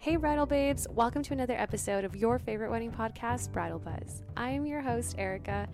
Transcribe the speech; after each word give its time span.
Hey, 0.00 0.14
Bridal 0.14 0.46
Babes, 0.46 0.86
welcome 0.88 1.24
to 1.24 1.32
another 1.32 1.56
episode 1.56 2.04
of 2.04 2.14
your 2.14 2.38
favorite 2.38 2.70
wedding 2.70 2.92
podcast, 2.92 3.50
Bridal 3.50 3.80
Buzz. 3.80 4.22
I 4.36 4.50
am 4.50 4.64
your 4.64 4.80
host, 4.80 5.16
Erica. 5.18 5.66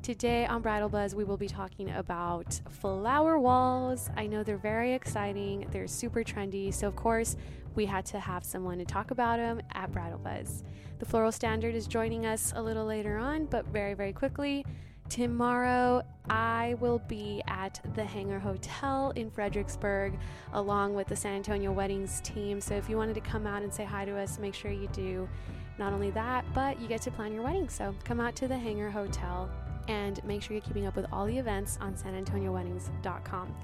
Today 0.00 0.46
on 0.46 0.62
Bridal 0.62 0.88
Buzz, 0.88 1.14
we 1.14 1.24
will 1.24 1.36
be 1.36 1.46
talking 1.46 1.90
about 1.90 2.58
flower 2.70 3.38
walls. 3.38 4.08
I 4.16 4.28
know 4.28 4.42
they're 4.42 4.56
very 4.56 4.94
exciting, 4.94 5.66
they're 5.72 5.86
super 5.86 6.24
trendy, 6.24 6.72
so 6.72 6.88
of 6.88 6.96
course, 6.96 7.36
we 7.74 7.84
had 7.84 8.06
to 8.06 8.18
have 8.18 8.46
someone 8.46 8.78
to 8.78 8.86
talk 8.86 9.10
about 9.10 9.36
them 9.36 9.60
at 9.72 9.92
Bridal 9.92 10.20
Buzz. 10.20 10.64
The 10.98 11.04
Floral 11.04 11.30
Standard 11.30 11.74
is 11.74 11.86
joining 11.86 12.24
us 12.24 12.54
a 12.56 12.62
little 12.62 12.86
later 12.86 13.18
on, 13.18 13.44
but 13.44 13.66
very, 13.66 13.92
very 13.92 14.14
quickly, 14.14 14.64
Tomorrow, 15.08 16.02
I 16.28 16.76
will 16.80 16.98
be 16.98 17.42
at 17.46 17.80
the 17.94 18.04
Hangar 18.04 18.38
Hotel 18.38 19.12
in 19.14 19.30
Fredericksburg 19.30 20.18
along 20.52 20.94
with 20.94 21.06
the 21.06 21.16
San 21.16 21.34
Antonio 21.36 21.72
Weddings 21.72 22.20
team. 22.22 22.60
So, 22.60 22.74
if 22.74 22.90
you 22.90 22.96
wanted 22.96 23.14
to 23.14 23.20
come 23.20 23.46
out 23.46 23.62
and 23.62 23.72
say 23.72 23.84
hi 23.84 24.04
to 24.04 24.16
us, 24.16 24.38
make 24.38 24.54
sure 24.54 24.70
you 24.70 24.88
do. 24.88 25.28
Not 25.78 25.92
only 25.92 26.10
that, 26.10 26.44
but 26.54 26.80
you 26.80 26.88
get 26.88 27.02
to 27.02 27.10
plan 27.10 27.32
your 27.32 27.42
wedding. 27.42 27.68
So, 27.68 27.94
come 28.04 28.20
out 28.20 28.34
to 28.36 28.48
the 28.48 28.58
Hangar 28.58 28.90
Hotel 28.90 29.48
and 29.88 30.22
make 30.24 30.42
sure 30.42 30.54
you're 30.54 30.64
keeping 30.64 30.86
up 30.86 30.96
with 30.96 31.06
all 31.12 31.26
the 31.26 31.38
events 31.38 31.78
on 31.80 31.94
sanantonioweddings.com. 31.94 33.54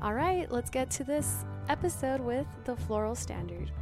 All 0.00 0.14
right, 0.14 0.50
let's 0.50 0.70
get 0.70 0.90
to 0.90 1.04
this 1.04 1.44
episode 1.68 2.20
with 2.20 2.46
the 2.64 2.76
Floral 2.76 3.16
Standard. 3.16 3.72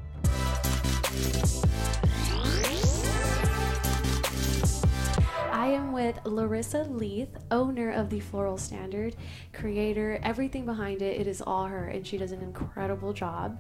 With 5.97 6.27
Larissa 6.27 6.83
Leith, 6.83 7.39
owner 7.51 7.91
of 7.91 8.11
the 8.11 8.21
Floral 8.21 8.59
Standard, 8.59 9.17
creator, 9.55 10.21
everything 10.23 10.67
behind 10.67 11.01
it. 11.01 11.19
It 11.19 11.27
is 11.27 11.41
all 11.41 11.65
her, 11.65 11.87
and 11.87 12.07
she 12.07 12.19
does 12.19 12.33
an 12.33 12.43
incredible 12.43 13.15
job. 13.15 13.59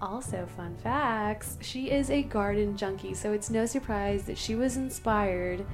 Also, 0.00 0.46
fun 0.56 0.74
facts 0.76 1.58
she 1.60 1.90
is 1.90 2.08
a 2.08 2.22
garden 2.22 2.74
junkie, 2.74 3.12
so 3.12 3.34
it's 3.34 3.50
no 3.50 3.66
surprise 3.66 4.22
that 4.22 4.38
she 4.38 4.54
was 4.54 4.78
inspired 4.78 5.66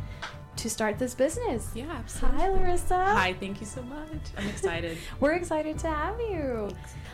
to 0.57 0.69
start 0.69 0.99
this 0.99 1.15
business. 1.15 1.71
Yeah, 1.77 1.85
absolutely. 1.93 2.41
Hi, 2.41 2.49
Larissa. 2.49 3.05
Hi, 3.05 3.33
thank 3.35 3.61
you 3.61 3.67
so 3.67 3.81
much. 3.83 4.33
I'm 4.37 4.49
excited. 4.49 4.99
We're 5.21 5.35
excited 5.35 5.79
to 5.79 5.91
have 5.91 6.19
you. 6.19 6.71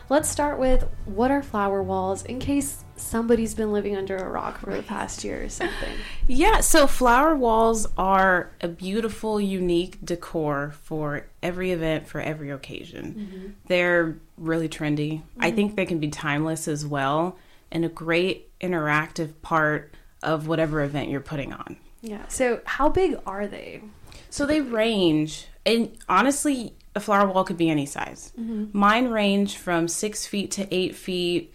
Let's 0.09 0.29
start 0.29 0.57
with 0.57 0.87
what 1.05 1.31
are 1.31 1.43
flower 1.43 1.83
walls 1.83 2.23
in 2.23 2.39
case 2.39 2.85
somebody's 2.95 3.53
been 3.53 3.73
living 3.73 3.95
under 3.95 4.15
a 4.15 4.29
rock 4.29 4.59
for 4.59 4.73
the 4.73 4.81
past 4.81 5.23
year 5.23 5.43
or 5.43 5.49
something. 5.49 5.93
yeah, 6.27 6.61
so 6.61 6.87
flower 6.87 7.35
walls 7.35 7.87
are 7.97 8.51
a 8.61 8.67
beautiful, 8.67 9.39
unique 9.39 9.97
decor 10.03 10.73
for 10.83 11.27
every 11.43 11.71
event, 11.71 12.07
for 12.07 12.21
every 12.21 12.49
occasion. 12.51 13.13
Mm-hmm. 13.13 13.47
They're 13.67 14.17
really 14.37 14.69
trendy. 14.69 15.19
Mm-hmm. 15.19 15.43
I 15.43 15.51
think 15.51 15.75
they 15.75 15.85
can 15.85 15.99
be 15.99 16.09
timeless 16.09 16.67
as 16.67 16.85
well 16.85 17.37
and 17.71 17.83
a 17.83 17.89
great 17.89 18.57
interactive 18.59 19.33
part 19.41 19.93
of 20.23 20.47
whatever 20.47 20.81
event 20.81 21.09
you're 21.09 21.19
putting 21.19 21.51
on. 21.51 21.77
Yeah. 22.01 22.27
So, 22.27 22.61
how 22.63 22.89
big 22.89 23.19
are 23.25 23.47
they? 23.47 23.81
So, 24.29 24.45
they 24.45 24.61
range, 24.61 25.47
and 25.65 25.97
honestly, 26.07 26.76
a 26.97 26.99
flower 26.99 27.27
wall 27.27 27.43
could 27.43 27.57
be 27.57 27.69
any 27.69 27.85
size. 27.85 28.33
Mm-hmm. 28.37 28.77
Mine 28.77 29.07
range 29.09 29.55
from 29.55 29.87
six 29.87 30.25
feet 30.25 30.51
to 30.51 30.67
eight 30.73 30.95
feet 30.95 31.53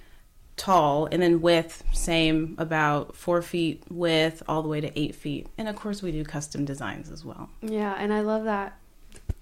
tall, 0.57 1.09
and 1.11 1.21
then 1.21 1.41
width, 1.41 1.83
same 1.93 2.55
about 2.59 3.17
four 3.17 3.43
feet 3.43 3.83
width, 3.91 4.43
all 4.47 4.63
the 4.63 4.69
way 4.69 4.81
to 4.81 4.99
eight 4.99 5.15
feet. 5.15 5.49
And 5.59 5.69
of 5.69 5.77
course, 5.77 6.01
we 6.03 6.13
do 6.13 6.25
custom 6.25 6.65
designs 6.65 7.11
as 7.11 7.25
well. 7.25 7.51
Yeah, 7.61 7.95
and 7.99 8.13
I 8.13 8.21
love 8.21 8.45
that 8.45 8.79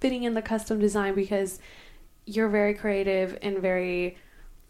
fitting 0.01 0.23
in 0.23 0.33
the 0.33 0.43
custom 0.43 0.79
design 0.79 1.15
because 1.15 1.61
you're 2.25 2.49
very 2.49 2.73
creative 2.75 3.39
and 3.43 3.59
very 3.59 4.17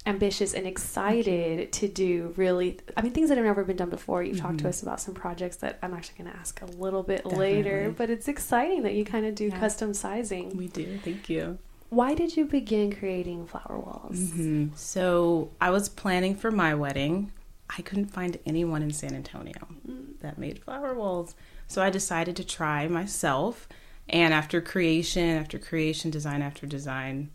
ambitious 0.06 0.54
and 0.54 0.66
excited 0.66 1.70
to 1.72 1.86
do 1.86 2.32
really 2.36 2.78
i 2.96 3.02
mean 3.02 3.12
things 3.12 3.28
that 3.28 3.36
have 3.36 3.44
never 3.44 3.64
been 3.64 3.76
done 3.76 3.90
before 3.90 4.22
you've 4.22 4.36
mm-hmm. 4.36 4.46
talked 4.46 4.58
to 4.58 4.62
mm-hmm. 4.62 4.68
us 4.68 4.82
about 4.82 4.98
some 4.98 5.12
projects 5.12 5.56
that 5.56 5.78
i'm 5.82 5.92
actually 5.92 6.16
going 6.16 6.30
to 6.30 6.38
ask 6.38 6.62
a 6.62 6.66
little 6.66 7.02
bit 7.02 7.18
Definitely. 7.18 7.54
later 7.56 7.94
but 7.96 8.08
it's 8.08 8.26
exciting 8.26 8.82
that 8.82 8.94
you 8.94 9.04
kind 9.04 9.26
of 9.26 9.34
do 9.34 9.48
yeah. 9.48 9.60
custom 9.60 9.92
sizing 9.92 10.56
we 10.56 10.68
do 10.68 10.98
thank 11.04 11.28
you 11.28 11.58
why 11.90 12.14
did 12.14 12.34
you 12.34 12.46
begin 12.46 12.94
creating 12.94 13.46
flower 13.46 13.78
walls 13.78 14.16
mm-hmm. 14.18 14.68
so 14.74 15.50
i 15.60 15.68
was 15.68 15.90
planning 15.90 16.34
for 16.34 16.50
my 16.50 16.74
wedding 16.74 17.30
i 17.76 17.82
couldn't 17.82 18.06
find 18.06 18.38
anyone 18.46 18.82
in 18.82 18.90
san 18.90 19.14
antonio 19.14 19.68
mm. 19.86 20.18
that 20.20 20.38
made 20.38 20.64
flower 20.64 20.94
walls 20.94 21.34
so 21.66 21.82
i 21.82 21.90
decided 21.90 22.34
to 22.34 22.44
try 22.44 22.88
myself 22.88 23.68
and 24.08 24.32
after 24.32 24.62
creation 24.62 25.36
after 25.36 25.58
creation 25.58 26.10
design 26.10 26.40
after 26.40 26.66
design 26.66 27.30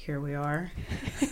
here 0.00 0.18
we 0.18 0.34
are. 0.34 0.72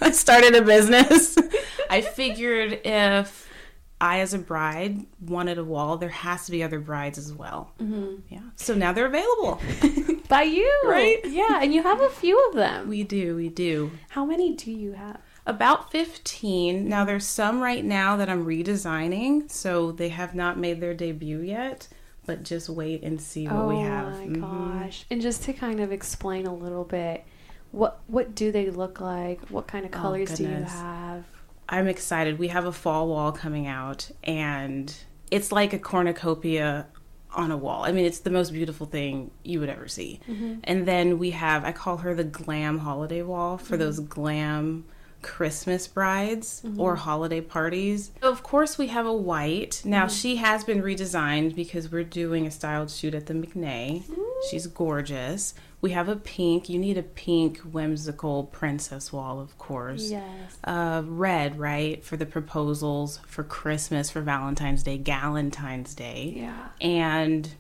I 0.03 0.11
started 0.11 0.55
a 0.55 0.61
business. 0.61 1.39
I 1.91 2.03
figured 2.03 2.81
if 2.85 3.51
I, 3.99 4.21
as 4.21 4.35
a 4.35 4.39
bride, 4.39 5.07
wanted 5.23 5.57
a 5.57 5.65
wall, 5.65 5.97
there 5.97 6.11
has 6.11 6.45
to 6.45 6.53
be 6.53 6.63
other 6.63 6.79
brides 6.79 7.17
as 7.17 7.33
well. 7.33 7.73
Mm-hmm. 7.81 8.17
Yeah. 8.29 8.43
So 8.57 8.75
now 8.75 8.93
they're 8.93 9.07
available 9.07 9.59
by 10.29 10.43
you, 10.43 10.83
right? 10.85 11.19
Yeah, 11.25 11.61
and 11.63 11.73
you 11.73 11.83
have 11.83 12.03
a 12.03 12.11
few 12.11 12.39
of 12.49 12.57
them. 12.57 12.89
We 12.89 13.05
do. 13.05 13.37
We 13.37 13.49
do. 13.49 13.91
How 14.11 14.27
many 14.27 14.55
do 14.55 14.71
you 14.71 14.93
have? 14.93 15.19
About 15.47 15.91
15. 15.91 16.87
Now, 16.87 17.07
there's 17.07 17.25
some 17.25 17.63
right 17.63 17.83
now 17.83 18.19
that 18.19 18.29
I'm 18.29 18.45
redesigning, 18.45 19.51
so 19.51 19.93
they 19.93 20.11
have 20.11 20.35
not 20.35 20.59
made 20.59 20.83
their 20.83 20.93
debut 20.93 21.41
yet, 21.41 21.89
but 22.27 22.43
just 22.43 22.69
wait 22.69 23.03
and 23.03 23.19
see 23.19 23.47
what 23.47 23.55
oh 23.55 23.69
we 23.69 23.81
have. 23.81 24.09
Oh 24.09 24.19
my 24.19 24.27
mm-hmm. 24.27 24.79
gosh. 24.83 25.07
And 25.11 25.23
just 25.23 25.43
to 25.45 25.55
kind 25.55 25.81
of 25.81 25.91
explain 25.91 26.47
a 26.47 26.55
little 26.55 26.85
bit, 26.85 27.25
what 27.73 28.01
what 28.07 28.35
do 28.35 28.53
they 28.53 28.71
look 28.71 29.01
like? 29.01 29.41
What 29.49 29.67
kind 29.67 29.85
of 29.85 29.93
oh, 29.95 29.99
colors 29.99 30.33
oh, 30.33 30.37
do 30.37 30.43
you 30.45 30.49
have? 30.49 31.25
I'm 31.69 31.87
excited. 31.87 32.39
We 32.39 32.49
have 32.49 32.65
a 32.65 32.73
fall 32.73 33.09
wall 33.09 33.33
coming 33.33 33.67
out 33.67 34.11
and 34.25 34.95
it's 35.31 35.53
like 35.53 35.73
a 35.73 35.79
cornucopia 35.79 36.87
on 37.35 37.51
a 37.51 37.57
wall. 37.57 37.85
I 37.85 37.93
mean, 37.93 38.07
it's 38.07 38.21
the 38.21 38.31
most 38.31 38.53
beautiful 38.53 38.87
thing 38.87 39.31
you 39.45 39.61
would 39.61 39.69
ever 39.69 39.87
see. 39.87 40.21
Mm-hmm. 40.29 40.61
And 40.65 40.87
then 40.87 41.19
we 41.19 41.31
have 41.33 41.65
I 41.65 41.73
call 41.73 41.99
her 41.99 42.15
the 42.15 42.25
glam 42.25 42.79
holiday 42.79 43.23
wall 43.23 43.59
for 43.59 43.75
mm-hmm. 43.75 43.83
those 43.83 44.01
glam 44.01 44.85
Christmas 45.21 45.87
brides 45.87 46.63
mm-hmm. 46.65 46.81
or 46.81 46.97
holiday 46.97 47.41
parties. 47.41 48.13
Of 48.23 48.43
course, 48.43 48.79
we 48.79 48.87
have 48.89 49.07
a 49.07 49.13
white. 49.13 49.83
Now, 49.85 50.07
mm-hmm. 50.07 50.15
she 50.15 50.37
has 50.37 50.65
been 50.65 50.83
redesigned 50.83 51.55
because 51.55 51.91
we're 51.91 52.05
doing 52.05 52.47
a 52.47 52.51
styled 52.51 52.91
shoot 52.91 53.15
at 53.15 53.27
the 53.27 53.35
McNay. 53.35 54.05
She's 54.51 54.67
gorgeous. 54.67 55.55
We 55.81 55.93
have 55.93 56.09
a 56.09 56.17
pink. 56.17 56.69
You 56.69 56.79
need 56.79 56.99
a 56.99 57.03
pink 57.03 57.59
whimsical 57.59 58.45
princess 58.45 59.13
wall, 59.13 59.41
of 59.41 59.57
course. 59.59 60.11
Yes. 60.11 60.59
Uh, 60.65 61.03
red, 61.07 61.59
right, 61.59 62.05
for 62.05 62.17
the 62.17 62.27
proposals, 62.27 63.21
for 63.27 63.45
Christmas, 63.45 64.11
for 64.11 64.21
Valentine's 64.21 64.83
Day, 64.83 64.99
Galentine's 64.99 65.95
Day. 65.95 66.35
Yeah. 66.37 66.69
And 66.81 67.55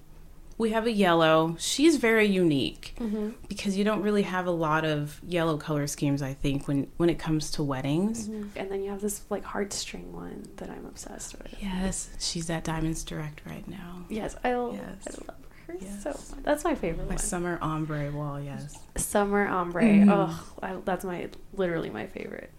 we 0.59 0.71
have 0.71 0.87
a 0.87 0.93
yellow. 0.93 1.55
She's 1.61 1.97
very 1.97 2.27
unique 2.27 2.95
mm-hmm. 2.99 3.31
because 3.49 3.77
you 3.77 3.84
don't 3.84 4.03
really 4.03 4.22
have 4.22 4.47
a 4.47 4.50
lot 4.50 4.84
of 4.84 5.21
yellow 5.25 5.56
color 5.56 5.87
schemes. 5.87 6.21
I 6.21 6.34
think 6.34 6.66
when 6.66 6.89
when 6.97 7.09
it 7.09 7.19
comes 7.19 7.53
to 7.53 7.62
weddings. 7.62 8.28
Mm-hmm. 8.28 8.59
And 8.59 8.71
then 8.71 8.83
you 8.83 8.91
have 8.91 9.00
this 9.00 9.22
like 9.31 9.45
heartstring 9.45 10.06
one 10.06 10.49
that 10.56 10.69
I'm 10.69 10.84
obsessed 10.84 11.39
with. 11.39 11.55
Yes, 11.60 12.10
she's 12.19 12.50
at 12.50 12.65
Diamonds 12.65 13.05
Direct 13.05 13.41
right 13.47 13.66
now. 13.69 14.05
Yes, 14.09 14.34
I, 14.43 14.49
yes. 14.49 15.06
I 15.06 15.25
love 15.28 15.47
her 15.81 15.87
yes. 15.87 16.03
so. 16.03 16.37
That's 16.43 16.65
my 16.65 16.75
favorite 16.75 17.05
my 17.05 17.15
one. 17.15 17.19
summer 17.19 17.59
ombre 17.61 18.11
wall. 18.11 18.41
Yes, 18.41 18.78
summer 18.97 19.47
ombre. 19.47 19.83
Mm-hmm. 19.83 20.11
Oh, 20.11 20.83
that's 20.84 21.05
my 21.05 21.28
literally 21.55 21.91
my 21.91 22.06
favorite. 22.06 22.50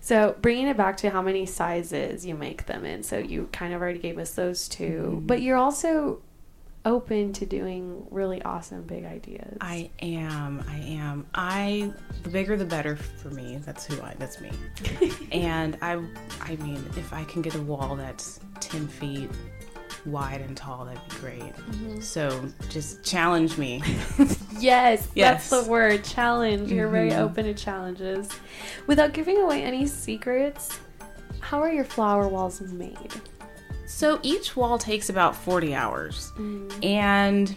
So 0.00 0.36
bringing 0.40 0.68
it 0.68 0.76
back 0.76 0.98
to 0.98 1.10
how 1.10 1.20
many 1.20 1.46
sizes 1.46 2.24
you 2.24 2.36
make 2.36 2.66
them 2.66 2.84
in. 2.84 3.02
So 3.02 3.18
you 3.18 3.48
kind 3.52 3.74
of 3.74 3.80
already 3.80 3.98
gave 3.98 4.18
us 4.18 4.34
those 4.34 4.68
2 4.68 4.84
mm-hmm. 4.84 5.26
but 5.26 5.42
you're 5.42 5.56
also 5.56 6.22
open 6.86 7.32
to 7.32 7.44
doing 7.44 8.06
really 8.10 8.40
awesome 8.42 8.82
big 8.82 9.04
ideas. 9.04 9.58
I 9.60 9.90
am. 10.00 10.64
I 10.68 10.78
am. 10.78 11.26
I 11.34 11.92
the 12.22 12.28
bigger 12.28 12.56
the 12.56 12.64
better 12.64 12.94
for 12.94 13.30
me. 13.30 13.60
That's 13.66 13.84
who 13.84 14.00
I 14.00 14.14
that's 14.18 14.40
me. 14.40 14.52
and 15.32 15.76
I 15.82 16.00
I 16.40 16.56
mean 16.56 16.84
if 16.96 17.12
I 17.12 17.24
can 17.24 17.42
get 17.42 17.56
a 17.56 17.62
wall 17.62 17.96
that's 17.96 18.38
10 18.60 18.86
feet 18.86 19.30
wide 20.06 20.40
and 20.40 20.56
tall, 20.56 20.84
that'd 20.84 21.00
be 21.08 21.16
great. 21.16 21.40
Mm-hmm. 21.40 22.00
So 22.00 22.48
just 22.68 23.04
challenge 23.04 23.58
me. 23.58 23.82
yes, 24.58 24.58
yes, 24.60 25.08
that's 25.14 25.50
the 25.50 25.70
word. 25.70 26.04
Challenge. 26.04 26.70
You're 26.70 26.86
mm-hmm. 26.86 26.94
very 26.94 27.14
open 27.14 27.44
to 27.44 27.54
challenges. 27.54 28.28
Without 28.86 29.12
giving 29.12 29.38
away 29.38 29.62
any 29.62 29.86
secrets, 29.86 30.78
how 31.40 31.60
are 31.60 31.72
your 31.72 31.84
flower 31.84 32.28
walls 32.28 32.60
made? 32.60 33.12
So 33.86 34.18
each 34.22 34.56
wall 34.56 34.78
takes 34.78 35.10
about 35.10 35.36
40 35.36 35.74
hours. 35.74 36.32
Mm. 36.36 36.84
And 36.84 37.56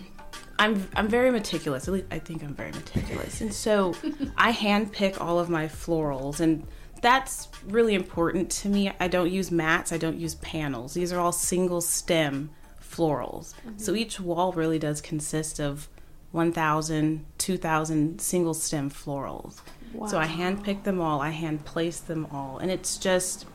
I'm 0.60 0.88
I'm 0.96 1.08
very 1.08 1.32
meticulous. 1.32 1.88
At 1.88 1.94
least 1.94 2.06
I 2.12 2.20
think 2.20 2.44
I'm 2.44 2.54
very 2.54 2.72
meticulous. 2.72 3.42
And 3.42 3.54
so 3.54 3.96
I 4.38 4.52
hand 4.52 4.92
pick 4.92 5.20
all 5.22 5.40
of 5.40 5.50
my 5.50 5.66
florals 5.66 6.40
and 6.42 6.68
that's 7.02 7.48
really 7.66 7.96
important 7.96 8.50
to 8.52 8.70
me. 8.70 8.92
I 9.00 9.08
don't 9.08 9.32
use 9.32 9.52
mats, 9.52 9.92
I 9.92 9.98
don't 9.98 10.18
use 10.18 10.36
panels. 10.36 10.94
These 10.94 11.14
are 11.14 11.20
all 11.20 11.32
single 11.32 11.82
stem 11.82 12.50
florals. 12.82 13.54
Mm-hmm. 13.54 13.78
So 13.78 13.96
each 13.96 14.20
wall 14.20 14.52
really 14.52 14.80
does 14.80 15.02
consist 15.02 15.60
of 15.60 15.88
1,000, 16.32 17.26
2,000 17.38 18.22
single 18.22 18.54
stem 18.54 18.90
florals. 18.90 19.62
Wow. 19.94 20.08
So 20.08 20.18
I 20.18 20.26
hand 20.26 20.64
pick 20.64 20.84
them 20.84 21.02
all, 21.02 21.22
I 21.22 21.30
hand 21.30 21.66
place 21.66 22.00
them 22.00 22.28
all, 22.32 22.60
and 22.60 22.70
it's 22.70 22.98
just 22.98 23.46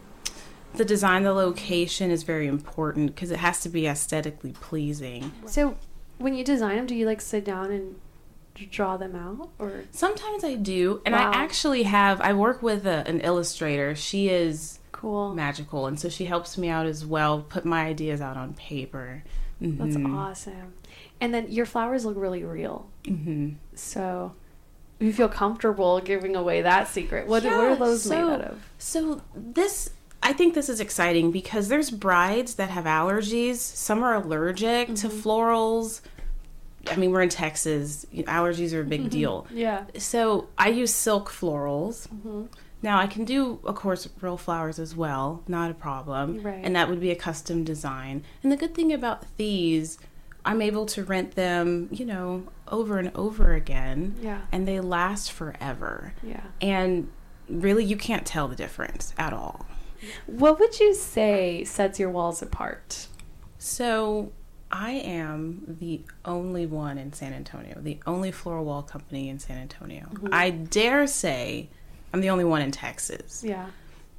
the 0.74 0.84
design, 0.84 1.22
the 1.22 1.32
location 1.32 2.10
is 2.10 2.24
very 2.24 2.48
important 2.48 3.14
because 3.14 3.30
it 3.30 3.38
has 3.38 3.60
to 3.60 3.68
be 3.68 3.86
aesthetically 3.86 4.52
pleasing. 4.52 5.30
So, 5.46 5.76
when 6.18 6.34
you 6.34 6.44
design 6.44 6.76
them, 6.76 6.86
do 6.86 6.94
you 6.94 7.06
like 7.06 7.20
sit 7.20 7.44
down 7.44 7.70
and 7.70 7.96
draw 8.54 8.96
them 8.96 9.14
out, 9.16 9.50
or 9.58 9.84
Sometimes 9.90 10.44
I 10.44 10.54
do, 10.54 11.02
and 11.04 11.14
Wow. 11.14 11.30
I 11.32 11.36
actually 11.36 11.82
have. 11.84 12.20
I 12.20 12.32
work 12.32 12.62
with 12.62 12.86
a, 12.86 13.06
an 13.08 13.20
illustrator. 13.20 13.94
She 13.94 14.28
is 14.28 14.78
cool? 14.92 15.34
magical, 15.34 15.86
and 15.86 15.98
so 15.98 16.08
she 16.08 16.24
helps 16.26 16.56
me 16.56 16.68
out 16.68 16.86
as 16.86 17.04
well. 17.04 17.42
Put 17.48 17.64
my 17.64 17.84
ideas 17.86 18.20
out 18.20 18.36
on 18.36 18.54
paper. 18.54 19.22
That's 19.60 19.96
Mhm. 19.96 20.16
awesome. 20.16 20.74
And 21.20 21.32
then 21.34 21.50
your 21.50 21.66
flowers 21.66 22.04
look 22.04 22.16
really 22.16 22.44
real. 22.44 22.86
Mhm. 23.04 23.56
So, 23.74 24.32
you 25.00 25.12
feel 25.12 25.28
comfortable 25.28 26.00
giving 26.00 26.36
away 26.36 26.62
that 26.62 26.88
secret. 26.88 27.26
What, 27.26 27.44
what 27.44 27.52
are 27.52 27.76
those 27.76 28.02
so- 28.04 28.10
made 28.10 28.34
out 28.34 28.40
of? 28.42 28.62
So 28.78 29.20
this, 29.34 29.90
I 30.22 30.32
think 30.32 30.54
this 30.54 30.68
is 30.68 30.80
exciting 30.80 31.30
because 31.30 31.68
there's 31.68 31.90
brides 31.90 32.54
that 32.54 32.70
have 32.70 32.84
allergies. 32.84 33.56
Some 33.56 34.02
are 34.02 34.14
allergic 34.14 34.88
to 34.96 35.08
florals. 35.08 36.00
I 36.90 36.96
mean, 36.96 37.10
we're 37.10 37.22
in 37.22 37.28
Texas. 37.28 38.06
Allergies 38.12 38.72
are 38.72 38.80
a 38.80 38.84
big 38.84 39.10
deal. 39.10 39.46
Yeah. 39.52 39.84
So 39.98 40.48
I 40.58 40.68
use 40.68 40.92
silk 40.92 41.30
florals. 41.30 42.08
Mhm. 42.08 42.48
Now 42.82 42.98
I 42.98 43.06
can 43.06 43.24
do, 43.24 43.60
of 43.64 43.76
course, 43.76 44.08
real 44.20 44.36
flowers 44.36 44.78
as 44.78 44.94
well. 44.94 45.42
Not 45.48 45.70
a 45.70 45.74
problem. 45.74 46.42
Right. 46.42 46.60
And 46.62 46.76
that 46.76 46.88
would 46.88 47.00
be 47.00 47.10
a 47.10 47.16
custom 47.16 47.64
design. 47.64 48.22
And 48.42 48.52
the 48.52 48.56
good 48.56 48.74
thing 48.74 48.92
about 48.92 49.24
these, 49.38 49.98
I'm 50.44 50.60
able 50.60 50.84
to 50.86 51.02
rent 51.02 51.34
them, 51.34 51.88
you 51.90 52.04
know, 52.04 52.44
over 52.68 52.98
and 52.98 53.10
over 53.14 53.54
again. 53.54 54.16
Yeah. 54.20 54.42
And 54.52 54.68
they 54.68 54.80
last 54.80 55.32
forever. 55.32 56.12
Yeah. 56.22 56.42
And 56.60 57.08
really, 57.48 57.84
you 57.84 57.96
can't 57.96 58.26
tell 58.26 58.48
the 58.48 58.56
difference 58.56 59.14
at 59.16 59.32
all. 59.32 59.64
What 60.26 60.60
would 60.60 60.78
you 60.80 60.92
say 60.92 61.64
sets 61.64 61.98
your 61.98 62.10
walls 62.10 62.42
apart? 62.42 63.08
So, 63.56 64.32
I 64.74 64.90
am 64.90 65.76
the 65.80 66.00
only 66.24 66.66
one 66.66 66.98
in 66.98 67.12
San 67.12 67.32
Antonio, 67.32 67.78
the 67.80 68.00
only 68.08 68.32
floral 68.32 68.64
wall 68.64 68.82
company 68.82 69.28
in 69.28 69.38
San 69.38 69.56
Antonio. 69.56 70.08
Mm-hmm. 70.12 70.28
I 70.32 70.50
dare 70.50 71.06
say 71.06 71.68
I'm 72.12 72.20
the 72.20 72.30
only 72.30 72.42
one 72.42 72.60
in 72.60 72.72
Texas. 72.72 73.44
Yeah. 73.46 73.66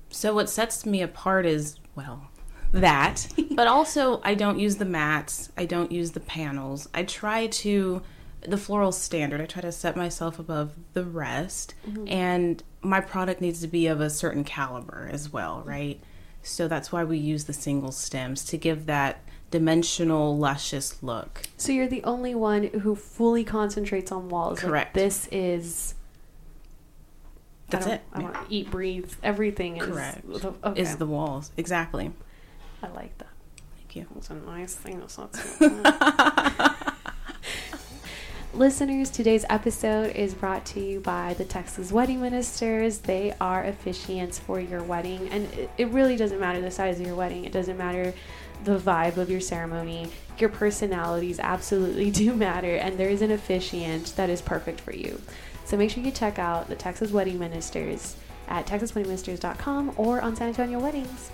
So, 0.09 0.33
what 0.33 0.49
sets 0.49 0.85
me 0.85 1.01
apart 1.01 1.45
is, 1.45 1.75
well, 1.95 2.29
that, 2.71 3.27
but 3.51 3.67
also 3.67 4.21
I 4.23 4.33
don't 4.33 4.57
use 4.57 4.77
the 4.77 4.85
mats, 4.85 5.51
I 5.57 5.65
don't 5.65 5.91
use 5.91 6.11
the 6.11 6.21
panels. 6.21 6.87
I 6.93 7.03
try 7.03 7.47
to, 7.47 8.01
the 8.47 8.57
floral 8.57 8.93
standard, 8.93 9.41
I 9.41 9.47
try 9.47 9.61
to 9.61 9.73
set 9.73 9.97
myself 9.97 10.39
above 10.39 10.71
the 10.93 11.03
rest, 11.03 11.75
mm-hmm. 11.85 12.07
and 12.07 12.63
my 12.81 13.01
product 13.01 13.41
needs 13.41 13.59
to 13.59 13.67
be 13.67 13.87
of 13.87 13.99
a 13.99 14.09
certain 14.09 14.45
caliber 14.45 15.09
as 15.11 15.33
well, 15.33 15.63
right? 15.65 16.01
So, 16.43 16.69
that's 16.69 16.93
why 16.93 17.03
we 17.03 17.17
use 17.17 17.43
the 17.43 17.53
single 17.53 17.91
stems 17.91 18.45
to 18.45 18.57
give 18.57 18.85
that 18.85 19.19
dimensional, 19.55 20.37
luscious 20.37 21.01
look. 21.01 21.43
So 21.55 21.71
you're 21.71 21.87
the 21.87 22.03
only 22.03 22.35
one 22.35 22.65
who 22.65 22.93
fully 22.93 23.45
concentrates 23.45 24.11
on 24.11 24.27
walls. 24.27 24.61
Like, 24.61 24.69
Correct. 24.69 24.93
this 24.93 25.29
is. 25.31 25.95
That's 27.69 27.87
I 27.87 27.93
it. 27.93 28.01
I 28.11 28.19
want 28.21 28.33
to 28.33 28.41
eat, 28.49 28.69
breathe. 28.69 29.13
Everything 29.23 29.77
is. 29.77 29.85
Correct. 29.85 30.27
The, 30.27 30.53
okay. 30.61 30.81
Is 30.81 30.97
the 30.97 31.05
walls. 31.05 31.51
Exactly. 31.55 32.11
I 32.83 32.89
like 32.89 33.17
that. 33.19 33.29
Thank 33.77 33.95
you. 33.95 34.07
That's 34.13 34.29
a 34.29 34.33
nice 34.33 34.75
thing. 34.75 34.99
That's 34.99 35.17
not 35.17 35.33
so 35.33 36.75
Listeners, 38.53 39.09
today's 39.09 39.45
episode 39.49 40.15
is 40.15 40.33
brought 40.33 40.65
to 40.65 40.79
you 40.81 40.99
by 40.99 41.33
the 41.33 41.43
Texas 41.45 41.91
Wedding 41.91 42.21
Ministers. 42.21 42.99
They 42.99 43.33
are 43.39 43.63
officiants 43.63 44.39
for 44.39 44.61
your 44.61 44.81
wedding, 44.81 45.27
and 45.29 45.45
it, 45.53 45.69
it 45.77 45.87
really 45.89 46.15
doesn't 46.15 46.39
matter 46.39 46.61
the 46.61 46.71
size 46.71 46.99
of 46.99 47.05
your 47.05 47.15
wedding. 47.15 47.43
It 47.43 47.51
doesn't 47.51 47.77
matter 47.77 48.13
the 48.63 48.77
vibe 48.77 49.17
of 49.17 49.29
your 49.29 49.41
ceremony. 49.41 50.09
Your 50.37 50.49
personalities 50.49 51.39
absolutely 51.39 52.11
do 52.23 52.33
matter, 52.35 52.75
and 52.75 52.97
there 52.97 53.09
is 53.09 53.21
an 53.21 53.31
officiant 53.31 54.15
that 54.15 54.29
is 54.29 54.41
perfect 54.41 54.81
for 54.81 54.93
you. 54.93 55.21
So 55.65 55.77
make 55.77 55.89
sure 55.91 56.03
you 56.03 56.11
check 56.11 56.37
out 56.39 56.67
the 56.69 56.75
Texas 56.75 57.11
Wedding 57.11 57.39
Ministers 57.39 58.15
at 58.47 58.67
texasweddingministers.com 58.67 59.93
or 59.97 60.21
on 60.21 60.35
San 60.35 60.49
Antonio 60.49 60.79
Weddings. 60.79 61.31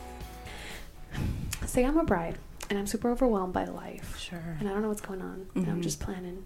Say 1.65 1.85
I'm 1.85 1.97
a 1.97 2.03
bride 2.03 2.37
and 2.69 2.79
I'm 2.79 2.87
super 2.87 3.09
overwhelmed 3.11 3.53
by 3.53 3.65
life 3.65 4.17
Sure. 4.17 4.57
and 4.59 4.67
I 4.67 4.71
don't 4.71 4.81
know 4.81 4.87
what's 4.87 5.01
going 5.01 5.21
on 5.21 5.47
and 5.55 5.67
I'm 5.67 5.81
just 5.81 5.99
planning. 5.99 6.43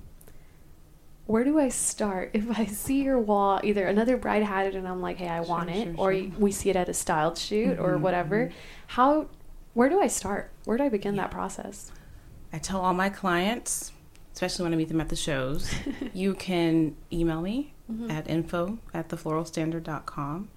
Where 1.28 1.44
do 1.44 1.60
I 1.60 1.70
start 1.70 2.32
if 2.34 2.58
I 2.58 2.66
see 2.66 3.04
your 3.04 3.20
wall? 3.20 3.60
Either 3.64 3.86
another 3.88 4.18
bride 4.18 4.44
had 4.44 4.68
it 4.68 4.76
and 4.76 4.88
I'm 4.88 5.02
like, 5.02 5.18
hey, 5.18 5.28
I 5.30 5.42
want 5.42 5.70
it, 5.70 5.84
sure, 5.86 5.94
or 5.98 6.14
sure. 6.14 6.32
we 6.40 6.52
see 6.52 6.70
it 6.70 6.76
at 6.76 6.90
a 6.90 6.94
styled 6.94 7.38
shoot 7.38 7.80
or 7.80 7.94
Mhm, 7.98 8.02
whatever. 8.02 8.48
mhm. 8.48 8.52
How? 8.88 9.28
Where 9.76 9.90
do 9.90 10.02
I 10.02 10.08
start? 10.08 10.50
Where 10.64 10.78
do 10.78 10.84
I 10.86 10.90
begin 10.90 11.16
Yeah. 11.16 11.24
that 11.24 11.32
process? 11.32 11.92
I 12.52 12.58
tell 12.58 12.80
all 12.82 12.94
my 12.94 13.10
clients, 13.10 13.92
especially 14.34 14.64
when 14.64 14.74
I 14.74 14.78
meet 14.78 14.88
them 14.88 15.02
at 15.02 15.10
the 15.10 15.16
shows, 15.16 15.72
you 16.14 16.34
can 16.34 16.96
email 17.14 17.42
me 17.42 17.74
Mhm. 17.92 18.10
at 18.12 18.28
info 18.30 18.80
at 18.94 19.10
thefloralstandard.com. 19.10 20.48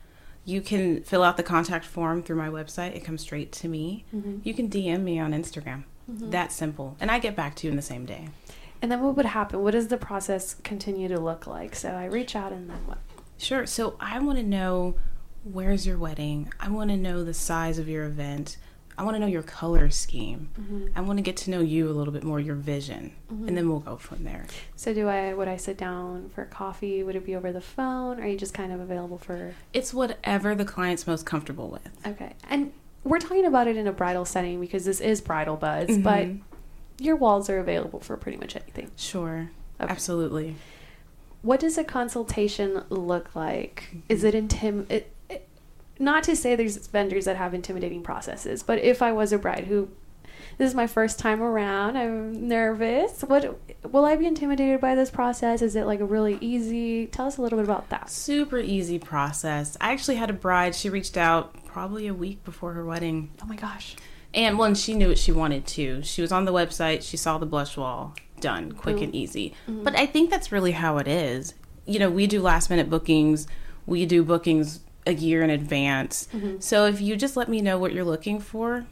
You 0.44 0.60
can 0.62 1.02
fill 1.02 1.22
out 1.22 1.36
the 1.36 1.42
contact 1.42 1.84
form 1.84 2.22
through 2.22 2.36
my 2.36 2.48
website. 2.48 2.94
It 2.94 3.04
comes 3.04 3.20
straight 3.20 3.52
to 3.52 3.68
me. 3.68 4.04
Mhm. 4.14 4.40
You 4.44 4.54
can 4.54 4.68
DM 4.70 5.02
me 5.04 5.18
on 5.18 5.32
Instagram. 5.32 5.84
Mhm. 6.10 6.30
That 6.30 6.52
simple. 6.52 6.96
And 7.00 7.10
I 7.10 7.18
get 7.18 7.36
back 7.36 7.54
to 7.56 7.66
you 7.66 7.70
in 7.72 7.76
the 7.76 7.82
same 7.82 8.06
day. 8.06 8.28
And 8.80 8.90
then 8.90 9.02
what 9.02 9.16
would 9.16 9.26
happen? 9.26 9.62
What 9.62 9.72
does 9.72 9.88
the 9.88 9.98
process 9.98 10.54
continue 10.62 11.08
to 11.08 11.18
look 11.20 11.46
like? 11.46 11.74
So 11.74 11.90
I 11.90 12.04
reach 12.04 12.36
out 12.36 12.52
and 12.52 12.70
then 12.70 12.78
what? 12.86 12.98
Sure. 13.36 13.66
So 13.66 13.96
I 14.00 14.20
want 14.20 14.38
to 14.38 14.44
know 14.44 14.94
where's 15.42 15.86
your 15.86 15.98
wedding? 15.98 16.50
I 16.60 16.70
want 16.70 16.90
to 16.90 16.96
know 16.96 17.24
the 17.24 17.34
size 17.34 17.78
of 17.78 17.88
your 17.88 18.04
event. 18.06 18.56
I 18.98 19.04
want 19.04 19.14
to 19.14 19.20
know 19.20 19.26
your 19.26 19.44
color 19.44 19.88
scheme. 19.90 20.48
Mhm. 20.60 20.90
I 20.96 21.00
want 21.02 21.18
to 21.18 21.22
get 21.22 21.36
to 21.38 21.50
know 21.50 21.60
you 21.60 21.88
a 21.88 21.92
little 21.94 22.12
bit 22.12 22.24
more, 22.24 22.40
your 22.40 22.56
vision. 22.56 23.12
Mhm. 23.32 23.46
And 23.48 23.56
then 23.56 23.68
we'll 23.68 23.78
go 23.78 23.96
from 23.96 24.24
there. 24.24 24.44
So 24.74 24.92
do 24.92 25.06
I? 25.08 25.32
Would 25.32 25.46
I 25.48 25.56
sit 25.56 25.78
down 25.78 26.30
for 26.34 26.44
coffee? 26.46 27.02
Would 27.04 27.14
it 27.14 27.24
be 27.24 27.36
over 27.36 27.52
the 27.52 27.60
phone? 27.60 28.18
Are 28.20 28.26
you 28.26 28.36
just 28.36 28.52
kind 28.52 28.72
of 28.72 28.80
available 28.80 29.16
for? 29.18 29.54
It's 29.72 29.94
whatever 29.94 30.54
the 30.56 30.64
client's 30.64 31.06
most 31.06 31.24
comfortable 31.24 31.68
with. 31.68 31.88
Okay, 32.06 32.32
and 32.50 32.72
we're 33.04 33.20
talking 33.20 33.44
about 33.46 33.68
it 33.68 33.76
in 33.76 33.86
a 33.86 33.92
bridal 33.92 34.24
setting 34.24 34.60
because 34.60 34.84
this 34.84 35.00
is 35.00 35.20
bridal 35.20 35.56
buzz, 35.56 35.96
but 35.98 36.26
Mhm. 36.26 36.40
your 36.98 37.14
walls 37.14 37.48
are 37.48 37.58
available 37.60 38.00
for 38.00 38.16
pretty 38.16 38.36
much 38.38 38.56
anything. 38.56 38.90
Sure. 38.96 39.50
Okay. 39.80 39.90
Absolutely. 39.92 40.56
What 41.42 41.60
does 41.60 41.78
a 41.78 41.84
consultation 41.84 42.82
look 42.90 43.36
like? 43.36 43.94
Is 44.08 44.24
it 44.24 44.34
intim? 44.34 44.90
It, 44.90 45.12
not 45.98 46.22
to 46.24 46.36
say 46.36 46.54
there's 46.56 46.86
vendors 46.86 47.24
that 47.24 47.36
have 47.36 47.54
intimidating 47.54 48.02
processes, 48.02 48.62
but 48.62 48.78
if 48.78 49.02
I 49.02 49.12
was 49.12 49.32
a 49.32 49.38
bride 49.38 49.64
who, 49.64 49.88
this 50.56 50.68
is 50.68 50.74
my 50.74 50.86
first 50.86 51.18
time 51.18 51.42
around, 51.42 51.96
I'm 51.96 52.48
nervous. 52.48 53.22
What 53.22 53.58
will 53.90 54.04
I 54.04 54.16
be 54.16 54.26
intimidated 54.26 54.80
by 54.80 54.94
this 54.94 55.10
process? 55.10 55.62
Is 55.62 55.76
it 55.76 55.86
like 55.86 56.00
a 56.00 56.04
really 56.04 56.38
easy? 56.40 57.06
Tell 57.06 57.26
us 57.26 57.36
a 57.36 57.42
little 57.42 57.58
bit 57.58 57.64
about 57.64 57.88
that. 57.90 58.10
Super 58.10 58.58
easy 58.58 58.98
process. 58.98 59.76
I 59.80 59.92
actually 59.92 60.16
had 60.16 60.30
a 60.30 60.34
bride. 60.34 60.74
She 60.74 60.90
reached 60.90 61.16
out 61.16 61.64
probably 61.64 62.06
a 62.06 62.14
week 62.14 62.44
before 62.44 62.72
her 62.72 62.84
wedding. 62.84 63.30
Oh 63.42 63.46
my 63.46 63.56
gosh. 63.56 63.96
And 64.34 64.58
well, 64.58 64.66
and 64.66 64.76
she 64.76 64.94
knew 64.94 65.08
what 65.08 65.18
she 65.18 65.32
wanted 65.32 65.66
to. 65.68 66.02
She 66.02 66.22
was 66.22 66.32
on 66.32 66.44
the 66.44 66.52
website. 66.52 67.02
She 67.02 67.16
saw 67.16 67.38
the 67.38 67.46
blush 67.46 67.76
wall. 67.76 68.14
Done. 68.40 68.72
Quick 68.72 69.00
and 69.00 69.14
easy. 69.14 69.54
Mhm. 69.68 69.82
But 69.84 69.96
I 69.96 70.06
think 70.06 70.30
that's 70.30 70.52
really 70.52 70.72
how 70.72 70.98
it 70.98 71.08
is. 71.08 71.54
You 71.86 71.98
know, 71.98 72.10
we 72.10 72.26
do 72.26 72.40
last 72.42 72.68
minute 72.70 72.90
bookings. 72.90 73.46
We 73.86 74.06
do 74.06 74.22
bookings 74.22 74.80
a 75.08 75.14
year 75.14 75.42
in 75.42 75.50
advance. 75.50 76.28
Mhm. 76.32 76.62
So 76.62 76.86
if 76.86 77.00
you 77.00 77.16
just 77.16 77.36
let 77.36 77.48
me 77.48 77.60
know 77.62 77.78
what 77.78 77.92
you're 77.92 78.04
looking 78.04 78.38
for, 78.38 78.84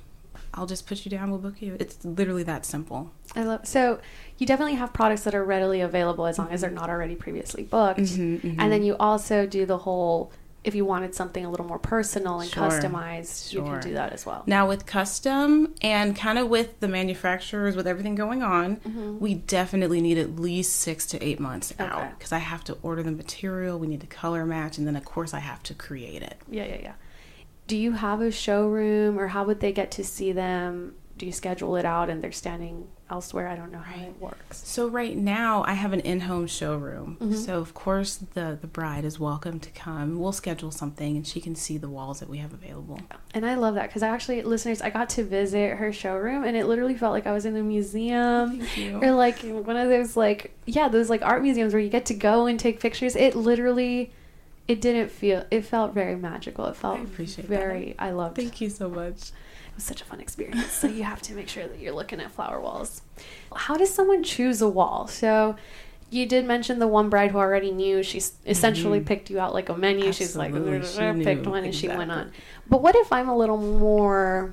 I'll 0.54 0.66
just 0.66 0.86
put 0.86 1.04
you 1.04 1.10
down. 1.10 1.30
We'll 1.30 1.38
book 1.38 1.60
you. 1.60 1.76
It's 1.78 2.02
literally 2.04 2.42
that 2.44 2.64
simple. 2.64 3.10
I 3.34 3.42
love 3.44 3.66
so 3.66 4.00
you 4.38 4.46
definitely 4.46 4.74
have 4.76 4.92
products 4.94 5.22
that 5.24 5.34
are 5.34 5.44
readily 5.44 5.82
available 5.82 6.26
as 6.26 6.38
long 6.38 6.48
as 6.50 6.62
they're 6.62 6.70
not 6.70 6.88
already 6.88 7.14
previously 7.14 7.64
booked. 7.64 8.00
Mhm, 8.00 8.40
mhm. 8.40 8.54
And 8.58 8.72
then 8.72 8.82
you 8.82 8.96
also 8.98 9.46
do 9.46 9.66
the 9.66 9.78
whole 9.78 10.32
if 10.66 10.74
you 10.74 10.84
wanted 10.84 11.14
something 11.14 11.44
a 11.44 11.50
little 11.50 11.64
more 11.64 11.78
personal 11.78 12.40
and 12.40 12.50
Sure. 12.50 12.64
customized, 12.64 13.52
you 13.52 13.62
can 13.62 13.80
do 13.80 13.94
that 13.94 14.12
as 14.12 14.26
well. 14.26 14.42
Now, 14.46 14.66
with 14.68 14.84
custom 14.84 15.72
and 15.80 16.16
kind 16.16 16.38
of 16.38 16.48
with 16.48 16.80
the 16.80 16.88
manufacturers, 16.88 17.76
with 17.76 17.86
everything 17.86 18.16
going 18.16 18.42
on, 18.42 18.76
Mhm. 18.78 19.20
we 19.20 19.34
definitely 19.34 20.00
need 20.00 20.18
at 20.18 20.36
least 20.36 20.76
six 20.76 21.06
to 21.06 21.24
eight 21.24 21.38
months 21.38 21.72
Okay. 21.72 21.84
out 21.88 22.18
because 22.18 22.32
I 22.32 22.38
have 22.38 22.64
to 22.64 22.76
order 22.82 23.02
the 23.04 23.12
material, 23.12 23.78
we 23.78 23.86
need 23.86 24.00
to 24.00 24.06
color 24.08 24.44
match, 24.44 24.76
and 24.76 24.86
then, 24.86 24.96
of 24.96 25.04
course, 25.04 25.32
I 25.32 25.38
have 25.38 25.62
to 25.64 25.74
create 25.74 26.22
it. 26.22 26.36
Yeah, 26.50 26.64
yeah, 26.64 26.78
yeah. 26.82 26.92
Do 27.68 27.76
you 27.76 27.92
have 27.92 28.20
a 28.20 28.30
showroom 28.32 29.18
or 29.18 29.28
how 29.28 29.44
would 29.44 29.60
they 29.60 29.72
get 29.72 29.90
to 29.92 30.04
see 30.04 30.32
them? 30.32 30.94
Do 31.18 31.24
you 31.24 31.32
schedule 31.32 31.76
it 31.76 31.86
out 31.86 32.10
and 32.10 32.22
they're 32.22 32.30
standing 32.30 32.88
elsewhere? 33.08 33.48
I 33.48 33.56
don't 33.56 33.72
know 33.72 33.78
how 33.78 33.94
Right. 33.96 34.08
it 34.08 34.20
works. 34.20 34.58
So, 34.68 34.86
right 34.86 35.16
now, 35.16 35.64
I 35.66 35.72
have 35.72 35.94
an 35.94 36.00
in 36.00 36.20
home 36.20 36.46
showroom. 36.46 37.16
Mhm. 37.20 37.34
So, 37.34 37.58
of 37.58 37.72
course, 37.72 38.16
the, 38.34 38.58
the 38.60 38.66
bride 38.66 39.04
is 39.06 39.18
welcome 39.18 39.58
to 39.60 39.70
come. 39.70 40.18
We'll 40.18 40.32
schedule 40.32 40.70
something 40.70 41.16
and 41.16 41.26
she 41.26 41.40
can 41.40 41.54
see 41.54 41.78
the 41.78 41.88
walls 41.88 42.20
that 42.20 42.28
we 42.28 42.36
have 42.38 42.52
available. 42.52 43.00
And 43.32 43.46
I 43.46 43.54
love 43.54 43.76
that 43.76 43.86
because 43.88 44.02
I 44.02 44.08
actually, 44.08 44.42
listeners, 44.42 44.82
I 44.82 44.90
got 44.90 45.08
to 45.10 45.24
visit 45.24 45.78
her 45.78 45.90
showroom 45.90 46.44
and 46.44 46.54
it 46.54 46.66
literally 46.66 46.94
felt 46.94 47.12
like 47.12 47.26
I 47.26 47.32
was 47.32 47.46
in 47.46 47.56
a 47.56 47.62
museum. 47.62 48.60
Thank 48.60 48.76
you. 48.76 49.00
or 49.02 49.12
like 49.12 49.38
one 49.40 49.76
of 49.76 49.88
those 49.88 50.16
like 50.16 50.52
yeah 50.66 50.88
those 50.88 51.08
like 51.08 51.22
art 51.22 51.42
museums 51.42 51.72
where 51.72 51.80
you 51.82 51.88
get 51.88 52.06
to 52.06 52.14
go 52.14 52.46
and 52.46 52.58
take 52.60 52.80
pictures 52.80 53.16
it 53.16 53.34
literally 53.36 54.10
it 54.68 54.80
didn't 54.80 55.10
feel 55.10 55.44
it 55.50 55.62
felt 55.62 55.94
very 55.94 56.16
magical. 56.16 56.66
It 56.66 56.76
felt 56.76 56.98
I 56.98 57.02
appreciate 57.02 57.46
very 57.48 57.94
I 57.98 58.10
loved 58.10 58.36
Thank 58.36 58.60
you 58.60 58.68
so 58.70 58.88
much. 58.88 59.16
it 59.30 59.74
was 59.76 59.84
such 59.84 60.00
a 60.02 60.04
fun 60.04 60.20
experience. 60.20 60.70
so 60.72 60.86
you 60.88 61.02
have 61.04 61.22
to 61.22 61.34
make 61.34 61.48
sure 61.48 61.66
that 61.66 61.78
you're 61.78 61.94
looking 61.94 62.20
at 62.20 62.30
flower 62.32 62.60
walls. 62.60 63.02
How 63.54 63.76
does 63.76 63.92
someone 63.94 64.22
choose 64.22 64.60
a 64.60 64.68
wall? 64.68 65.06
So 65.06 65.56
you 66.10 66.24
did 66.26 66.44
mention 66.44 66.78
the 66.78 66.86
one 66.86 67.08
bride 67.10 67.32
who 67.32 67.38
already 67.38 67.72
knew. 67.72 68.02
She 68.02 68.22
essentially 68.46 69.00
Mhm. 69.00 69.06
picked 69.06 69.28
you 69.30 69.40
out 69.40 69.52
like 69.54 69.68
a 69.68 69.76
menu. 69.76 70.12
She's 70.12 70.36
like, 70.36 70.52
She 70.54 71.24
picked 71.24 71.46
one 71.46 71.64
and 71.64 71.74
she 71.74 71.88
went 71.88 72.10
on. 72.12 72.30
But 72.68 72.80
what 72.82 72.94
if 72.96 73.12
I'm 73.12 73.28
a 73.28 73.36
little 73.36 73.56
more. 73.58 74.52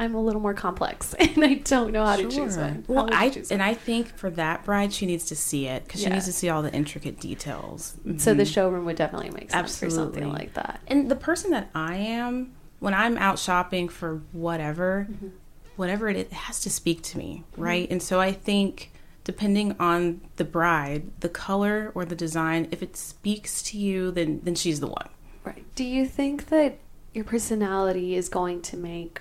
I'm 0.00 0.14
a 0.14 0.20
little 0.20 0.40
more 0.40 0.54
complex 0.54 1.14
and 1.18 1.44
I 1.44 1.54
don't 1.54 1.92
know 1.92 2.04
how 2.06 2.16
to 2.16 2.28
choose 2.28 2.56
one. 2.56 2.84
How 2.88 2.92
Well, 2.94 3.08
I 3.12 3.28
choose 3.30 3.52
and? 3.52 3.62
I 3.62 3.74
think 3.74 4.08
for 4.16 4.30
that 4.30 4.64
bride, 4.64 4.92
she 4.92 5.06
needs 5.06 5.26
to 5.26 5.36
see 5.36 5.66
it 5.66 5.84
because 5.84 6.00
she 6.00 6.08
needs 6.08 6.24
to 6.24 6.32
see 6.32 6.48
all 6.48 6.62
the 6.62 6.72
intricate 6.72 7.20
details. 7.20 7.96
So 8.16 8.32
the 8.34 8.44
Mhm. 8.44 8.52
showroom 8.54 8.84
would 8.86 8.96
definitely 8.96 9.30
make 9.30 9.50
sense 9.50 9.78
for 9.78 9.90
something 9.90 10.28
like 10.32 10.54
that. 10.54 10.80
and 10.88 11.10
the 11.10 11.16
person 11.16 11.50
that 11.52 11.68
I 11.74 11.96
am 11.96 12.52
when 12.80 12.94
I'm 12.94 13.18
out 13.18 13.38
shopping 13.38 13.88
for 13.90 14.22
whatever, 14.32 15.06
Mm-hmm. 15.10 15.28
whatever 15.76 16.08
it 16.08 16.16
is, 16.16 16.22
it 16.24 16.32
has 16.32 16.60
to 16.60 16.70
speak 16.70 17.02
to 17.02 17.18
me, 17.18 17.44
right? 17.56 17.86
And 17.90 18.02
so 18.02 18.20
I 18.20 18.32
think 18.32 18.92
depending 19.24 19.76
on 19.78 20.22
the 20.36 20.44
bride, 20.44 21.10
the 21.20 21.28
color 21.28 21.92
or 21.94 22.06
the 22.06 22.16
design, 22.16 22.68
if 22.70 22.82
it 22.82 22.96
speaks 22.96 23.62
to 23.64 23.78
you, 23.78 24.10
then 24.10 24.40
then 24.44 24.54
she's 24.54 24.80
the 24.80 24.86
one. 24.86 25.08
Right. 25.44 25.64
Do 25.74 25.84
you 25.84 26.06
think 26.06 26.48
that 26.48 26.78
your 27.12 27.24
personality 27.24 28.14
is 28.14 28.28
going 28.30 28.62
to 28.62 28.76
make 28.78 29.20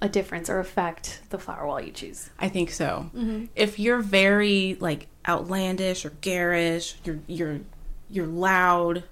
a 0.00 0.08
difference 0.08 0.50
or 0.50 0.58
affect 0.58 1.20
the 1.30 1.38
flower 1.38 1.66
wall 1.66 1.80
you 1.80 1.92
choose? 1.92 2.30
I 2.38 2.48
think 2.48 2.70
so. 2.70 3.10
Mm-hmm. 3.14 3.46
If 3.54 3.78
you're 3.78 4.00
very 4.00 4.76
like 4.80 5.06
outlandish 5.26 6.04
or 6.04 6.10
garish, 6.20 6.96
you're 7.04 7.20
you're 7.26 7.60
you're 8.10 8.26
loud. 8.26 9.04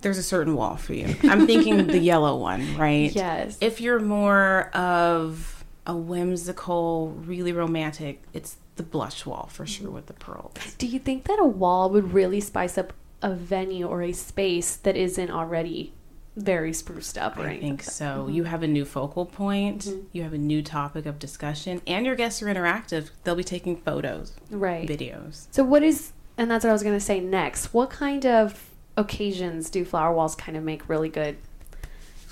There's 0.00 0.18
a 0.18 0.22
certain 0.22 0.54
wall 0.54 0.76
for 0.76 0.94
you. 0.94 1.14
I'm 1.24 1.46
thinking 1.46 1.86
the 1.86 1.98
yellow 1.98 2.36
one, 2.36 2.76
right? 2.76 3.14
Yes. 3.14 3.58
If 3.60 3.80
you're 3.80 4.00
more 4.00 4.70
of 4.74 5.64
a 5.86 5.96
whimsical, 5.96 7.10
really 7.26 7.52
romantic, 7.52 8.22
it's 8.32 8.56
the 8.76 8.82
blush 8.82 9.26
wall 9.26 9.48
for 9.52 9.66
sure 9.66 9.90
with 9.90 10.06
the 10.06 10.14
pearls. 10.14 10.54
Do 10.78 10.86
you 10.86 10.98
think 10.98 11.24
that 11.24 11.38
a 11.38 11.44
wall 11.44 11.90
would 11.90 12.14
really 12.14 12.40
spice 12.40 12.78
up 12.78 12.92
a 13.22 13.34
venue 13.34 13.86
or 13.86 14.02
a 14.02 14.12
space 14.12 14.76
that 14.76 14.96
isn't 14.96 15.30
already 15.30 15.92
very 16.40 16.72
spruced 16.72 17.18
up 17.18 17.36
or 17.38 17.46
I 17.46 17.58
think 17.60 17.82
so. 17.82 18.28
You 18.28 18.44
have 18.44 18.62
a 18.62 18.66
new 18.66 18.84
focal 18.84 19.26
point, 19.26 19.84
Mhm. 19.86 20.04
you 20.12 20.22
have 20.22 20.32
a 20.32 20.38
new 20.38 20.62
topic 20.62 21.06
of 21.06 21.18
discussion, 21.18 21.82
and 21.86 22.06
your 22.06 22.14
guests 22.16 22.42
are 22.42 22.46
interactive. 22.46 23.10
They'll 23.24 23.34
be 23.36 23.44
taking 23.44 23.76
photos, 23.76 24.32
Right. 24.50 24.88
videos. 24.88 25.46
So 25.50 25.62
what 25.64 25.82
is 25.82 26.12
and 26.38 26.50
that's 26.50 26.64
what 26.64 26.70
I 26.70 26.72
was 26.72 26.82
going 26.82 26.96
to 26.96 27.04
say 27.04 27.20
next. 27.20 27.74
What 27.74 27.90
kind 27.90 28.24
of 28.24 28.70
occasions 28.96 29.68
do 29.68 29.84
flower 29.84 30.14
walls 30.14 30.34
kind 30.34 30.56
of 30.56 30.64
make 30.64 30.88
really 30.88 31.10
good? 31.10 31.36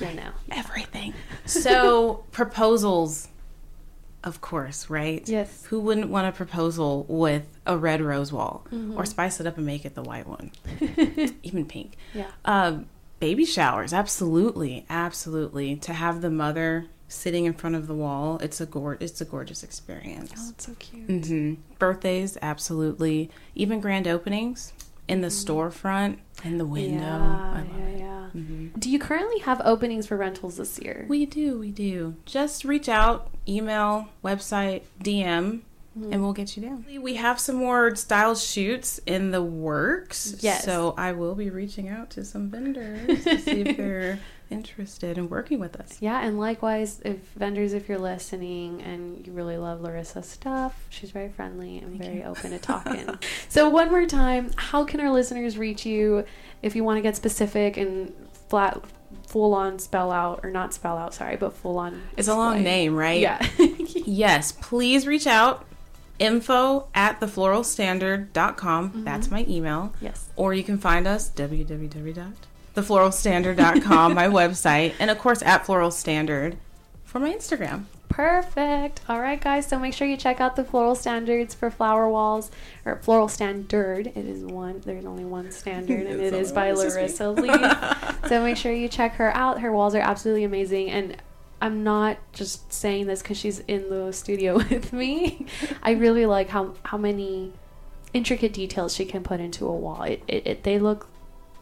You 0.01 0.15
know. 0.15 0.31
Everything. 0.51 1.13
So, 1.45 2.25
proposals, 2.31 3.29
of 4.25 4.41
course, 4.41 4.89
right? 4.91 5.27
Yes. 5.29 5.65
Who 5.67 5.81
wouldn't 5.81 6.09
want 6.09 6.27
a 6.27 6.33
proposal 6.33 7.05
with 7.09 7.47
a 7.67 7.77
red 7.77 8.01
rose 8.01 8.33
wall 8.33 8.65
Mhm. 8.73 8.97
or 8.97 9.05
spice 9.05 9.41
it 9.41 9.47
up 9.47 9.57
and 9.59 9.67
make 9.67 9.85
it 9.85 9.95
the 9.95 10.03
white 10.03 10.27
one, 10.27 10.51
even 11.43 11.67
pink? 11.67 11.97
yeah. 12.15 12.27
Um, 12.45 12.87
baby 13.21 13.45
showers, 13.45 13.93
absolutely, 13.93 14.85
absolutely. 14.91 15.77
To 15.77 15.93
have 15.93 16.21
the 16.21 16.31
mother 16.31 16.87
sitting 17.09 17.45
in 17.47 17.55
front 17.55 17.75
of 17.77 17.87
the 17.87 17.95
wall, 17.95 18.39
it's 18.43 18.61
a 18.61 18.67
gor- 18.67 18.99
it's 19.01 19.21
a 19.21 19.25
gorgeous 19.25 19.63
experience. 19.63 20.33
Oh, 20.37 20.51
it's 20.51 20.67
so 20.67 20.75
cute. 20.79 21.27
hmm 21.27 21.55
Birthdays, 21.79 22.37
absolutely. 22.43 23.31
Even 23.55 23.81
grand 23.81 24.07
openings 24.07 24.73
in 25.09 25.21
the 25.23 25.29
storefront, 25.29 26.19
in 26.45 26.59
the 26.59 26.67
window. 26.67 27.01
Yeah, 27.01 27.17
I 27.55 27.59
love 27.61 27.67
yeah, 27.79 27.85
it. 27.87 27.99
yeah. 27.99 28.29
Mhm. 28.37 28.79
Do 28.79 28.91
you 28.91 28.99
currently 28.99 29.39
have 29.41 29.63
openings 29.65 30.07
for 30.07 30.17
rentals 30.19 30.59
this 30.59 30.79
year? 30.79 31.07
We 31.09 31.25
do, 31.25 31.59
we 31.59 31.71
do. 31.71 32.17
Just 32.27 32.63
reach 32.65 32.89
out, 32.91 33.31
email, 33.49 34.09
website, 34.23 34.83
DM, 35.03 35.61
Mm-hmm. 35.99 36.13
and 36.13 36.23
we'll 36.23 36.33
get 36.33 36.57
you 36.57 36.63
down. 36.63 36.85
We 37.03 37.15
have 37.15 37.41
some 37.41 37.57
more 37.57 37.95
style 37.97 38.35
shoots 38.35 39.01
in 39.07 39.31
the 39.33 39.43
works. 39.43 40.37
Yes. 40.41 40.65
So 40.65 40.95
I 40.97 41.13
will 41.13 41.35
be 41.35 41.51
reaching 41.51 41.89
out 41.89 42.11
to 42.11 42.25
some 42.25 42.51
vendors 42.51 43.25
to 43.25 43.39
see 43.41 43.61
if 43.63 43.77
they're 43.77 44.21
interested 44.51 45.19
in 45.19 45.29
working 45.29 45.59
with 45.61 45.77
us. 45.81 45.99
Yeah, 46.01 46.21
and 46.25 46.39
likewise, 46.39 47.01
if 47.05 47.19
vendors, 47.37 47.73
if 47.73 47.89
you're 47.89 47.99
listening 47.99 48.81
and 48.83 49.27
you 49.27 49.33
really 49.33 49.57
love 49.59 49.81
Larissa's 49.81 50.27
stuff, 50.29 50.87
she's 50.89 51.11
very 51.11 51.29
friendly 51.29 51.79
and 51.79 51.91
Thank 51.99 52.03
very 52.03 52.19
you. 52.19 52.25
open 52.25 52.53
to 52.53 52.59
talking. 52.59 53.19
so, 53.49 53.69
one 53.69 53.91
more 53.91 54.07
time, 54.07 54.51
how 54.57 54.85
can 54.85 55.01
our 55.01 55.11
listeners 55.11 55.59
reach 55.59 55.85
you 55.85 56.25
if 56.63 56.75
you 56.77 56.85
want 56.85 56.97
to 56.99 57.03
get 57.03 57.15
specific 57.17 57.77
and 57.77 58.13
flat, 58.49 58.83
full 59.27 59.53
on 59.53 59.79
spell 59.79 60.11
out, 60.11 60.41
or 60.43 60.51
not 60.51 60.73
spell 60.73 60.97
out, 60.97 61.13
sorry, 61.13 61.37
but 61.37 61.53
full 61.53 61.79
on? 61.79 62.01
It's 62.17 62.29
a 62.29 62.35
long 62.35 62.63
name, 62.63 62.95
right? 62.95 63.21
Yeah. 63.21 63.47
Yes, 64.11 64.53
please 64.53 65.07
reach 65.07 65.27
out. 65.27 65.67
Info 66.19 66.89
at 66.95 67.21
thefloralstandard.com. 67.21 68.91
Mm-hmm. 68.91 69.05
That's 69.05 69.31
my 69.31 69.45
email. 69.49 69.93
yes. 70.01 70.31
Or 70.37 70.53
you 70.55 70.65
can 70.65 70.79
find 70.79 71.07
us 71.07 71.31
www.thefloralstandard.com, 71.31 74.15
my 74.15 74.27
website, 74.29 74.95
and 74.99 75.11
of 75.11 75.19
course 75.19 75.43
at 75.43 75.67
Floral 75.67 75.91
Standard 75.91 76.57
for 77.05 77.19
my 77.21 77.31
Instagram. 77.33 77.85
Perfect. 78.09 79.01
All 79.09 79.21
right, 79.21 79.41
guys. 79.41 79.67
So 79.67 79.79
make 79.79 79.95
sure 79.95 80.09
you 80.09 80.17
check 80.17 80.41
out 80.41 80.57
the 80.57 80.65
floral 80.65 80.97
standards 80.97 81.55
for 81.55 81.71
flower 81.71 82.09
walls, 82.09 82.51
or 82.85 82.97
floral 82.97 83.29
standard. 83.29 84.09
It 84.09 84.17
is 84.27 84.43
one. 84.45 84.81
There's 84.85 85.05
only 85.05 85.25
one 85.25 85.53
standard, 85.53 86.05
and 86.07 86.21
it 86.21 86.35
is 86.35 86.51
by 86.51 86.73
Larissa 86.73 87.31
Leaf. 87.31 87.77
so 88.29 88.43
make 88.43 88.57
sure 88.57 88.73
you 88.73 88.89
check 88.89 89.15
her 89.15 89.33
out. 89.37 89.61
Her 89.61 89.71
walls 89.71 89.95
are 89.95 90.01
absolutely 90.01 90.43
amazing, 90.45 90.91
and 90.91 91.17
I'm 91.61 91.83
not 91.83 92.19
just 92.33 92.73
saying 92.73 93.07
this 93.07 93.23
because 93.23 93.39
she's 93.39 93.61
in 93.61 93.89
the 93.91 94.13
studio 94.13 94.55
with 94.71 94.93
me. 94.93 95.47
I 95.83 95.93
really 95.93 96.27
like 96.27 96.49
how 96.49 96.75
how 96.85 96.99
many 96.99 97.53
intricate 98.13 98.53
details 98.53 98.95
she 98.95 99.05
can 99.05 99.23
put 99.23 99.41
into 99.41 99.67
a 99.67 99.75
wall. 99.75 100.03
It, 100.03 100.23
it, 100.29 100.47
it 100.47 100.63
they 100.63 100.79
look 100.79 101.09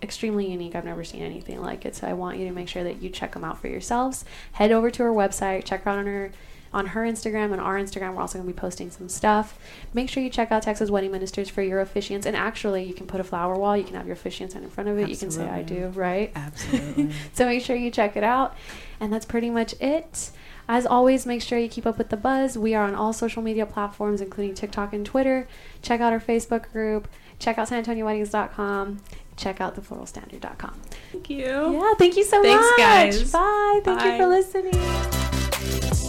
extremely 0.03 0.51
unique. 0.51 0.75
I've 0.75 0.85
never 0.85 1.05
seen 1.05 1.23
anything 1.23 1.61
like 1.61 1.85
it. 1.85 1.97
So 1.97 2.07
I 2.07 2.13
want 2.13 2.39
you 2.39 2.47
to 2.47 2.53
make 2.53 2.69
sure 2.69 2.85
that 2.85 3.03
you 3.03 3.09
check 3.09 3.33
them 3.33 3.45
out 3.45 3.59
for 3.59 3.69
yourselves. 3.69 4.25
Head 4.53 4.73
over 4.73 4.91
to 4.91 5.03
her 5.03 5.13
website, 5.13 5.65
check 5.65 5.85
her 5.85 5.91
out 5.91 5.99
on 5.99 6.07
her 6.07 6.33
on 6.73 6.87
her 6.87 7.03
Instagram 7.03 7.53
and 7.53 7.61
our 7.61 7.77
Instagram. 7.77 8.15
We're 8.15 8.21
also 8.21 8.39
going 8.39 8.49
to 8.49 8.53
be 8.53 8.59
posting 8.59 8.91
some 8.91 9.09
stuff. 9.09 9.59
Make 9.95 10.09
sure 10.09 10.23
you 10.23 10.31
check 10.31 10.53
out 10.53 10.63
Texas 10.63 10.91
Wedding 10.91 11.13
Ministers 11.13 11.49
for 11.49 11.63
your 11.63 11.85
officiants. 11.85 12.27
And 12.27 12.37
actually, 12.37 12.85
you 12.85 12.95
can 12.95 13.07
put 13.07 13.21
a 13.21 13.25
flower 13.25 13.57
wall. 13.57 13.77
You 13.77 13.85
can 13.85 13.95
have 13.97 14.07
your 14.07 14.15
officiant 14.15 14.53
sign 14.53 14.63
in 14.63 14.71
front 14.71 14.89
of 14.89 14.99
it. 14.99 15.09
You 15.09 15.17
can 15.17 15.31
say, 15.31 15.49
"I 15.49 15.63
do," 15.63 15.89
right? 15.89 16.33
Absolutely. 16.35 17.11
So 17.33 17.47
make 17.47 17.63
sure 17.63 17.77
you 17.77 17.91
check 17.91 18.17
it 18.17 18.25
out. 18.25 18.57
And 19.01 19.13
that's 19.13 19.27
pretty 19.27 19.51
much 19.51 19.75
it. 19.81 20.31
As 20.69 20.85
always, 20.87 21.27
make 21.27 21.43
sure 21.43 21.59
you 21.59 21.69
keep 21.69 21.87
up 21.87 21.97
with 21.99 22.09
the 22.09 22.17
buzz. 22.17 22.59
We 22.59 22.75
are 22.75 22.85
on 22.85 22.95
all 22.95 23.13
social 23.13 23.43
media 23.43 23.67
platforms, 23.67 24.21
including 24.21 24.55
TikTok 24.55 24.93
and 24.93 25.07
Twitter. 25.07 25.47
Check 25.83 26.01
out 26.01 26.13
our 26.13 26.21
Facebook 26.21 26.73
group. 26.73 27.09
Check 27.39 27.59
out 27.59 27.69
SanAntonioWeddings.com. 27.69 29.01
Check 29.37 29.61
out 29.61 29.77
thefloralstandard.com. 29.77 30.81
Thank 31.13 31.31
you. 31.31 31.45
Yeah, 31.45 31.95
thank 31.99 32.17
you 32.17 32.25
so 32.25 32.43
Thanks, 32.43 32.63
much. 32.63 32.77
Thanks, 32.79 33.19
guys. 33.19 33.33
Bye. 33.33 33.81
Thank 33.85 34.03
you 34.03 34.17
for 34.17 34.27
listening. 34.27 36.03